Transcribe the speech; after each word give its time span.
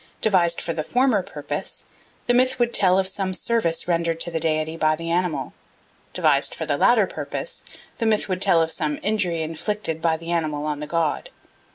Devised 0.19 0.59
for 0.61 0.73
the 0.73 0.83
former 0.83 1.21
purpose, 1.21 1.83
the 2.25 2.33
myth 2.33 2.57
would 2.57 2.73
tell 2.73 2.97
of 2.97 3.07
some 3.07 3.35
service 3.35 3.87
rendered 3.87 4.19
to 4.21 4.31
the 4.31 4.39
deity 4.39 4.75
by 4.75 4.95
the 4.95 5.11
animal; 5.11 5.53
devised 6.11 6.55
for 6.55 6.65
the 6.65 6.75
latter 6.75 7.05
purpose, 7.05 7.63
the 7.99 8.07
myth 8.07 8.27
would 8.27 8.41
tell 8.41 8.63
of 8.63 8.71
some 8.71 8.97
injury 9.03 9.43
inflicted 9.43 10.01
by 10.01 10.17
the 10.17 10.31
animal 10.31 10.65
on 10.65 10.79
the 10.79 10.87
god. 10.87 11.29